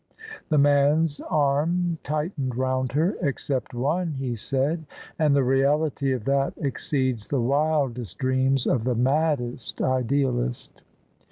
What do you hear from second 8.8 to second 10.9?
the maddest idealist."